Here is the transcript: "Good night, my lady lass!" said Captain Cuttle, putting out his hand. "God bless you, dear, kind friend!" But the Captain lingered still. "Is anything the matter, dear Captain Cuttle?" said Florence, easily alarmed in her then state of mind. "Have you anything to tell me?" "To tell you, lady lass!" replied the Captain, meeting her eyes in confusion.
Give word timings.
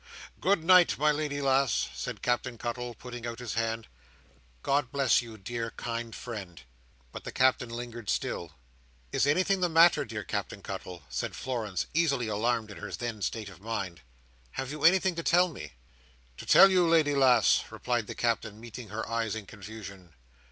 "Good 0.39 0.63
night, 0.63 0.97
my 0.97 1.11
lady 1.11 1.41
lass!" 1.41 1.89
said 1.93 2.23
Captain 2.23 2.57
Cuttle, 2.57 2.95
putting 2.95 3.27
out 3.27 3.37
his 3.37 3.53
hand. 3.53 3.85
"God 4.63 4.91
bless 4.91 5.21
you, 5.21 5.37
dear, 5.37 5.69
kind 5.77 6.15
friend!" 6.15 6.59
But 7.11 7.23
the 7.23 7.31
Captain 7.31 7.69
lingered 7.69 8.09
still. 8.09 8.53
"Is 9.11 9.27
anything 9.27 9.59
the 9.61 9.69
matter, 9.69 10.03
dear 10.03 10.23
Captain 10.23 10.63
Cuttle?" 10.63 11.03
said 11.07 11.35
Florence, 11.35 11.85
easily 11.93 12.27
alarmed 12.27 12.71
in 12.71 12.77
her 12.77 12.91
then 12.91 13.21
state 13.21 13.49
of 13.49 13.61
mind. 13.61 14.01
"Have 14.53 14.71
you 14.71 14.83
anything 14.83 15.13
to 15.17 15.21
tell 15.23 15.49
me?" 15.49 15.73
"To 16.37 16.47
tell 16.47 16.71
you, 16.71 16.87
lady 16.87 17.13
lass!" 17.13 17.65
replied 17.69 18.07
the 18.07 18.15
Captain, 18.15 18.59
meeting 18.59 18.89
her 18.89 19.07
eyes 19.07 19.35
in 19.35 19.45
confusion. 19.45 20.15